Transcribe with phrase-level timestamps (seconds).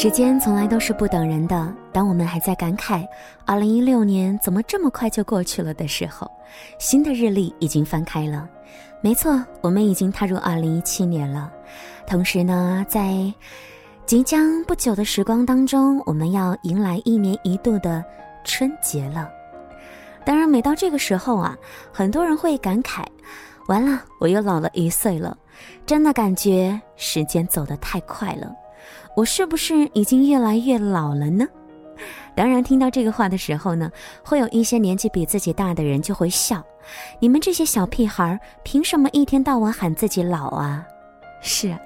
[0.00, 1.74] 时间从来都是不等人的。
[1.92, 3.04] 当我们还在感慨
[3.46, 6.30] 2016年怎么这么快就过去了的时候，
[6.78, 8.48] 新的日历已经翻开了。
[9.00, 11.52] 没错，我们已经踏入2017年了。
[12.06, 13.12] 同时呢，在
[14.06, 18.04] 即将不久的时光当中，我们要迎来一年一度的
[18.44, 19.28] 春节了。
[20.24, 21.58] 当然，每到这个时候啊，
[21.92, 23.04] 很多人会感慨：
[23.66, 25.36] 完了，我又老了一岁了。
[25.84, 28.54] 真的感觉时间走得太快了。
[29.18, 31.44] 我是不是已经越来越老了呢？
[32.36, 33.90] 当然，听到这个话的时候呢，
[34.24, 36.62] 会有一些年纪比自己大的人就会笑
[37.18, 40.86] ：“你们这些小屁孩，凭什么一天到晚喊自己老啊？”
[41.42, 41.76] 是，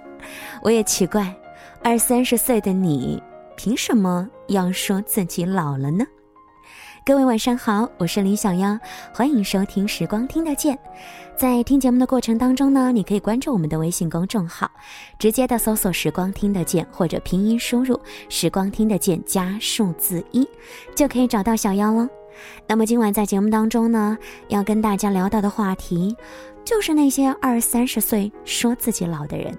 [0.61, 1.35] 我也奇怪，
[1.83, 3.23] 二三十岁的你，
[3.57, 6.05] 凭什么要说自己老了呢？
[7.05, 8.79] 各位晚上好，我是李小妖，
[9.13, 10.77] 欢迎收听《时光听得见》。
[11.37, 14.71] 在听节目的过程当中呢，你可以关注我们的微信公众号，
[15.19, 18.01] 直接的搜索“时光听得见”或者拼音输入
[18.31, 20.49] “时光听得见”加数字一，
[20.95, 22.09] 就可以找到小妖了。
[22.69, 24.17] 那么今晚在节目当中呢，
[24.47, 26.17] 要跟大家聊到的话题，
[26.65, 29.53] 就是那些二三十岁说自己老的人。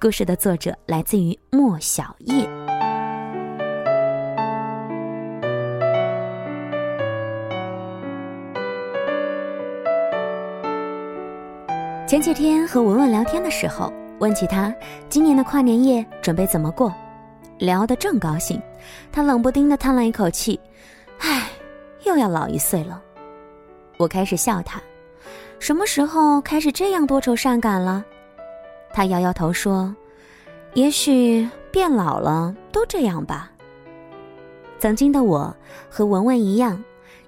[0.00, 2.48] 故事的作者来自于莫小叶。
[12.08, 14.74] 前几天和文文聊天的时候，问起他
[15.10, 16.90] 今年的跨年夜准备怎么过，
[17.58, 18.58] 聊得正高兴，
[19.12, 20.58] 他冷不丁的叹了一口气
[21.20, 21.50] ：“唉，
[22.06, 23.02] 又要老一岁了。”
[23.98, 24.80] 我开始笑他
[25.60, 28.02] ：“什么时候开始这样多愁善感了？”
[28.90, 29.94] 他摇摇头说
[30.72, 33.52] ：“也许变老了都这样吧。”
[34.80, 35.54] 曾经的我
[35.90, 36.82] 和文文一样，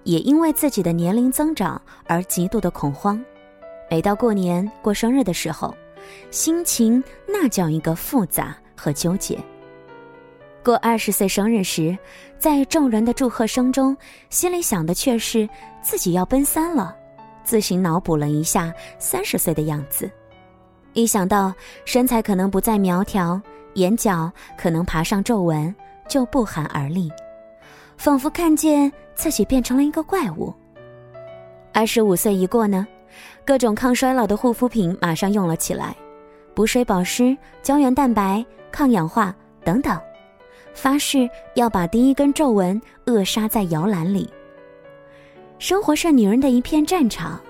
[0.05, 3.23] 也因为自己的年龄增长而极度的恐慌。
[3.91, 5.75] 每到过年过生日的时候，
[6.31, 9.37] 心情那叫一个复杂和纠结。
[10.63, 11.99] 过二十岁生日时，
[12.39, 13.97] 在众人的祝贺声中，
[14.29, 15.49] 心里想的却是
[15.83, 16.95] 自己要奔三了，
[17.43, 20.09] 自行脑补了一下三十岁的样子。
[20.93, 21.53] 一想到
[21.85, 23.41] 身材可能不再苗条，
[23.75, 25.75] 眼角可能爬上皱纹，
[26.09, 27.11] 就不寒而栗，
[27.97, 30.55] 仿佛看见自己变成了一个怪物。
[31.73, 32.87] 二十五岁一过呢？
[33.45, 35.97] 各种抗衰老的护肤品马上用了起来，
[36.55, 39.35] 补水保湿、胶原蛋白、抗氧化
[39.65, 39.99] 等等，
[40.75, 44.29] 发誓要把第一根皱纹扼杀在摇篮里。
[45.59, 47.41] 生活是女人的一片战场，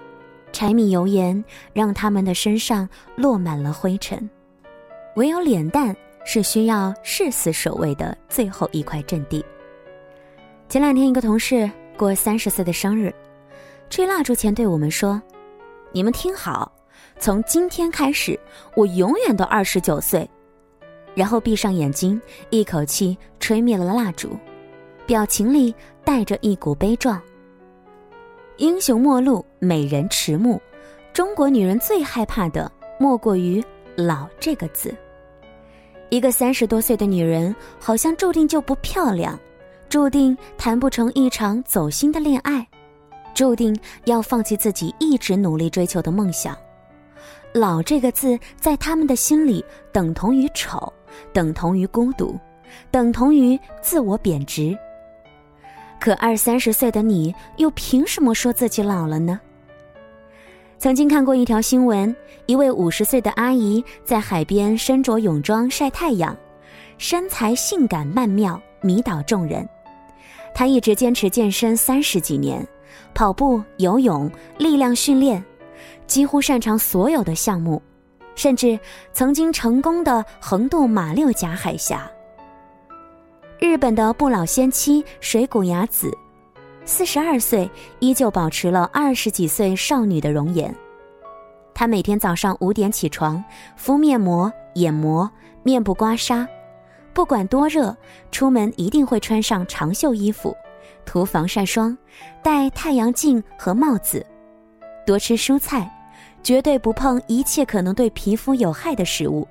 [0.53, 4.29] 柴米油盐让她们的身上落满了灰尘，
[5.17, 5.95] 唯有脸蛋
[6.25, 9.45] 是需要誓死守卫的最后一块阵地。
[10.69, 13.15] 前两天，一个同事过三十岁的生日，
[13.89, 15.21] 吹蜡烛前对我们说。
[15.93, 16.71] 你们听好，
[17.19, 18.39] 从今天开始，
[18.77, 20.29] 我永远都二十九岁。
[21.15, 22.21] 然后闭上眼睛，
[22.51, 24.39] 一口气吹灭了蜡烛，
[25.05, 25.75] 表情里
[26.05, 27.21] 带着一股悲壮。
[28.59, 30.61] 英雄末路，美人迟暮，
[31.13, 33.63] 中国女人最害怕的莫过于
[33.97, 34.95] “老”这个字。
[36.11, 39.39] 一个三十多岁的女人，好像注定就不漂亮，
[39.89, 42.65] 注定谈不成一场走心的恋爱。
[43.41, 43.75] 注定
[44.05, 46.55] 要放弃自己一直努力追求的梦想，
[47.55, 50.93] 老这个字在他们的心里等同于丑，
[51.33, 52.39] 等同于孤独，
[52.91, 54.77] 等同于自我贬值。
[55.99, 59.41] 可二三十岁的你又凭什么说自己老了呢？
[60.77, 62.15] 曾经看过一条新闻，
[62.45, 66.37] 一位五十岁的阿姨在海边身着泳装晒太阳，
[66.99, 69.67] 身材性感曼妙，迷倒众人。
[70.55, 72.69] 她一直坚持健身三十几年。
[73.15, 75.45] 跑步、游泳、力量训练，
[76.07, 77.83] 几乎擅长所有的项目，
[78.35, 78.79] 甚至
[79.13, 82.11] 曾经成功的横渡马六甲海峡。
[83.59, 86.11] 日本的不老仙妻水谷雅子，
[86.85, 90.75] 四十二岁依旧保持了二十几岁少女的容颜。
[91.75, 93.43] 她每天早上五点起床，
[93.77, 95.31] 敷面膜、眼膜、
[95.63, 96.47] 面部刮痧，
[97.13, 97.95] 不管多热，
[98.31, 100.57] 出门一定会穿上长袖衣服。
[101.05, 101.97] 涂防晒霜，
[102.43, 104.25] 戴太阳镜和帽子，
[105.07, 105.91] 多吃蔬菜，
[106.43, 109.47] 绝对不碰一切可能对皮肤有害的食物。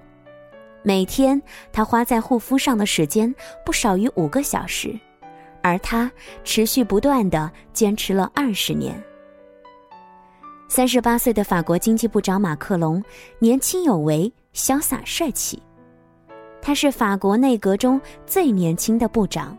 [0.81, 1.41] 每天
[1.73, 3.33] 他花在护肤上的时间
[3.65, 4.97] 不少于五个小时，
[5.61, 6.09] 而他
[6.43, 9.01] 持续不断的坚持了二十年。
[10.69, 13.03] 三十八岁的法国经济部长马克龙
[13.39, 15.61] 年轻有为，潇洒帅气，
[16.61, 19.57] 他是法国内阁中最年轻的部长。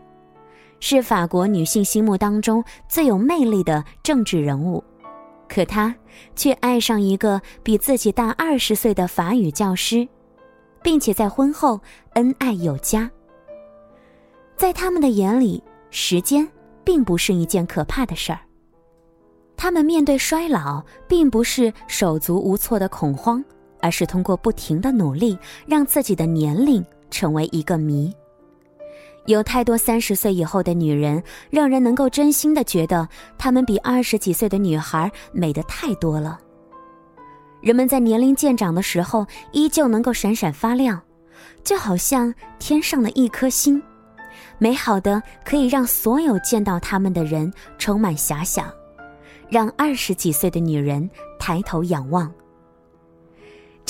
[0.81, 4.83] 是法国女性心目当中最有魅力的政治人物，
[5.47, 5.95] 可她
[6.35, 10.05] 却爱上一个比自己大二十岁的法语教师，
[10.81, 11.79] 并且在婚后
[12.15, 13.09] 恩爱有加。
[14.57, 16.47] 在他们的眼里，时间
[16.83, 18.39] 并不是一件可怕的事儿。
[19.55, 23.43] 他们面对衰老，并不是手足无措的恐慌，
[23.79, 25.37] 而是通过不停的努力，
[25.67, 28.11] 让自己的年龄成为一个谜。
[29.31, 33.07] 有太多三十岁以后的女人，让人能够真心的觉得
[33.37, 36.39] 她们比二十几岁的女孩美的太多了。
[37.61, 41.01] 人们在年龄渐长的时候，依旧能够闪闪发亮，
[41.63, 43.81] 就好像天上的一颗星，
[44.57, 48.71] 美好的可以让所有见到他们的人充满遐想。
[49.49, 52.31] 让二十几岁的女人抬头仰望。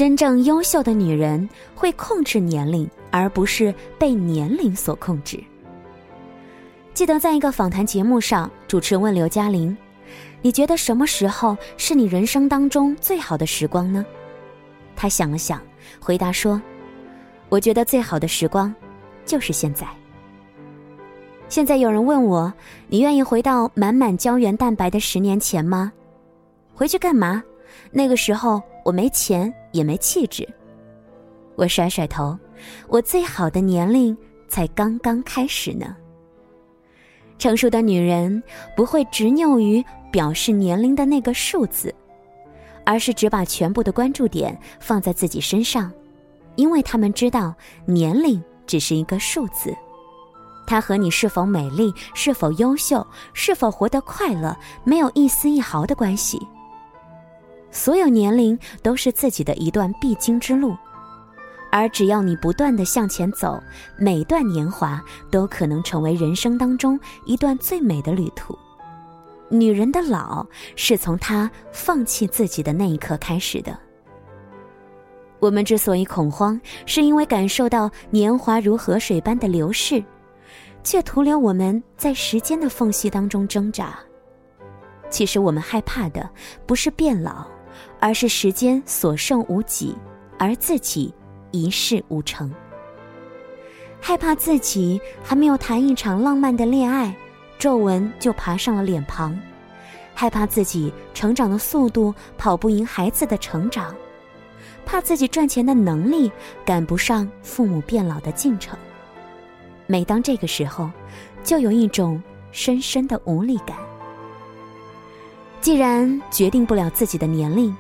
[0.02, 5.40] 真正优秀的女人会控制年龄，而不是被年龄所控制。
[6.92, 9.78] 记得在一个访谈节目上，主持人问刘嘉玲
[10.42, 14.04] ：“你觉得什么时候是你人生当中最好的时光呢？”
[14.98, 15.62] 她想了想，
[16.00, 16.60] 回答说
[17.50, 18.74] ：“我觉得最好的时光，
[19.24, 19.86] 就是现在。”
[21.48, 22.52] 现在有人问我
[22.90, 25.94] ：“你愿意回到满满胶原蛋白的十年前吗？”
[26.74, 27.44] 回去干嘛？
[27.92, 30.48] 那个时候我没钱也没气质。
[31.56, 32.38] 我甩甩头，
[32.88, 35.96] 我最好的年龄才刚刚开始呢。
[37.38, 38.42] 成熟的女人
[38.76, 41.94] 不会执拗于表示年龄的那个数字，
[42.86, 45.92] 而是只把全部的关注点放在自己身上，
[46.56, 47.54] 因为她们知道
[47.86, 49.76] 年龄只是一个数字。
[50.68, 56.40] 它和你是否美丽、是否优秀、是否活得快乐没有一丝一毫的关系。
[57.72, 60.76] 所有年龄都是自己的一段必经之路，
[61.72, 63.62] 而只要你不断的向前走，
[63.98, 65.02] 每段年华
[65.32, 68.58] 都可能成为人生当中一段最美的旅途。
[69.50, 70.46] 女人的老
[70.76, 73.78] 是从她放弃自己的那一刻开始的。
[75.40, 80.04] 我们之所以恐慌，是因为感受到年华如河水般的流逝。
[80.84, 84.00] 却徒留我们在时间的缝隙当中挣扎。
[85.12, 86.28] 其实我们害怕的
[86.66, 87.46] 不是变老，
[88.02, 89.96] 而是时间所剩无几，
[90.40, 91.14] 而自己
[91.52, 92.52] 一事无成。
[94.02, 97.16] 害怕自己还没有谈一场浪漫的恋爱，
[97.60, 99.32] 皱纹就爬上了脸庞；
[100.16, 103.94] 害怕自己成长的速度跑不赢孩子的成长；
[104.84, 106.32] 怕自己赚钱的能力
[106.66, 108.76] 赶不上父母变老的进程。
[109.86, 110.90] 每当这个时候，
[111.44, 112.20] 就有一种
[112.52, 113.78] 深深的无力感。
[115.60, 117.76] 既然决定不了自己的年龄，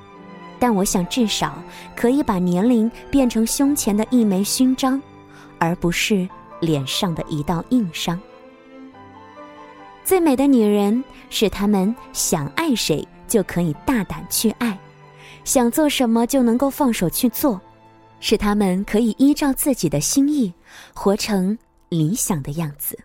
[0.62, 1.58] 但我想至少
[1.96, 5.02] 可以把年龄变成胸前的一枚勋章，
[5.58, 6.30] 而不是
[6.60, 8.20] 脸上的一道硬伤。
[10.04, 14.78] 最美的女人是她们想爱谁就可以大胆去爱，
[15.44, 17.60] 想做什么就能够放手去做，
[18.20, 20.54] 是她们可以依照自己的心意
[20.94, 21.58] 活成。
[21.90, 22.98] 理想的样子。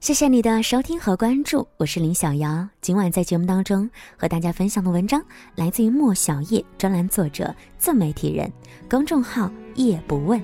[0.00, 2.68] 谢谢你的收听和关注，我是林小瑶。
[2.80, 5.20] 今晚在节目当中和大家分享的文章
[5.56, 8.50] 来自于莫小叶，专栏作者、自媒体人，
[8.88, 10.40] 公众号“夜不问”。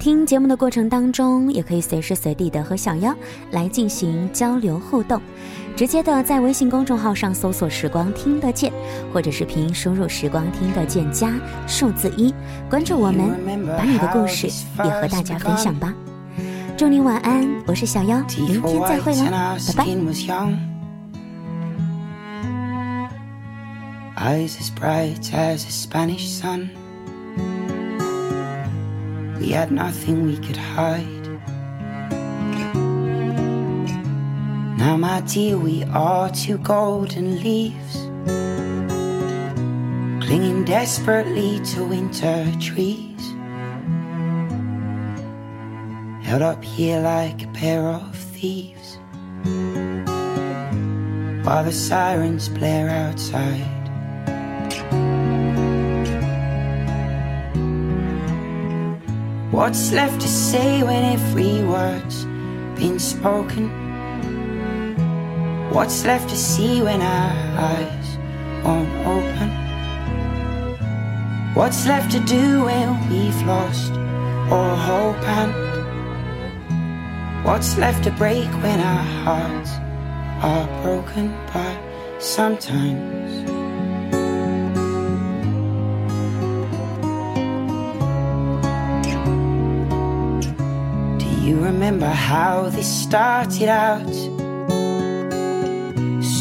[0.00, 3.14] 听节目的过程当中，也可以随时随地的和小妖
[3.50, 5.20] 来进行交流互动，
[5.76, 8.72] 直接的在微信公众号上搜索“时光听得见”，
[9.12, 11.30] 或者是拼音输入“时光听得见”加
[11.68, 12.34] 数字一，
[12.70, 13.38] 关注我们，
[13.76, 14.46] 把你的故事
[14.78, 15.94] 也和大家分享吧。
[16.81, 19.85] 祝你晚安，我是小妖，明天再会了，拜拜。
[29.39, 31.05] We had nothing we could hide.
[34.77, 38.09] Now, my dear, we are two golden leaves,
[40.19, 43.30] clinging desperately to winter trees.
[46.32, 48.96] Held up here like a pair of thieves,
[51.44, 53.60] while the sirens blare outside.
[59.50, 62.24] What's left to say when every word's
[62.80, 63.68] been spoken?
[65.70, 68.16] What's left to see when our eyes
[68.64, 69.50] won't open?
[71.52, 73.92] What's left to do when we've lost
[74.50, 75.22] all hope?
[75.28, 75.71] And
[77.44, 79.70] what's left to break when our hearts
[80.42, 81.34] are broken?
[81.52, 81.78] But
[82.20, 83.32] sometimes.
[91.22, 94.14] Do you remember how this started out?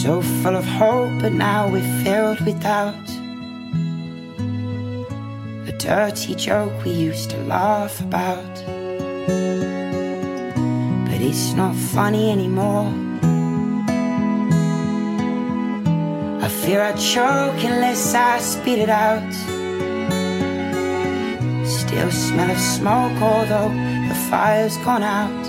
[0.01, 3.09] So full of hope, but now we're filled with doubt.
[5.67, 8.51] A dirty joke we used to laugh about.
[11.21, 12.91] But it's not funny anymore.
[16.41, 19.33] I fear I choke unless I spit it out.
[21.65, 23.69] Still smell of smoke, although
[24.09, 25.45] the fire's gone out.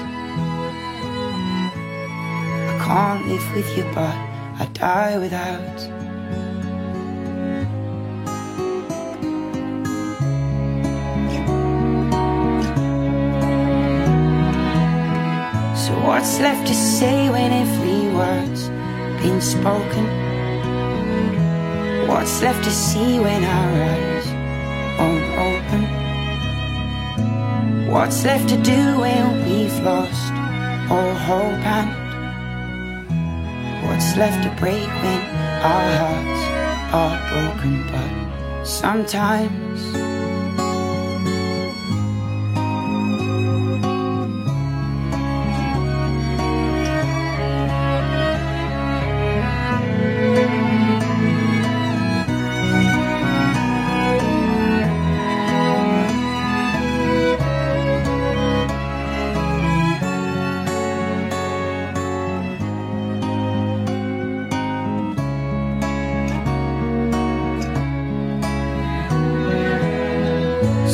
[2.70, 4.14] I can't live with you, but
[4.60, 6.01] I die without.
[16.04, 18.68] What's left to say when every word's
[19.22, 20.06] been spoken?
[22.08, 24.26] What's left to see when our eyes
[24.98, 25.82] won't open?
[27.92, 30.32] What's left to do when we've lost
[30.90, 31.90] all hope and
[33.86, 35.22] what's left to break when
[35.72, 36.42] our hearts
[37.00, 37.72] are broken?
[37.92, 39.71] But sometimes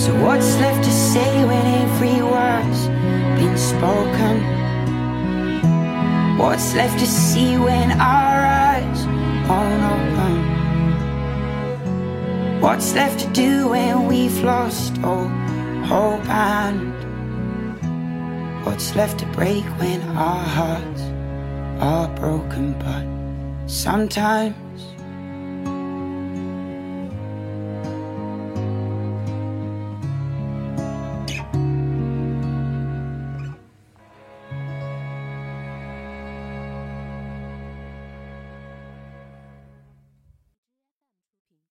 [0.09, 2.87] So what's left to say when every word's
[3.39, 4.41] been spoken?
[6.39, 9.07] What's left to see when our eyes
[9.47, 10.37] won't open?
[12.63, 15.29] What's left to do when we've lost all
[15.85, 16.95] hope and
[18.65, 21.03] what's left to break when our hearts
[21.83, 22.73] are broken?
[22.79, 23.05] But
[23.69, 24.57] sometimes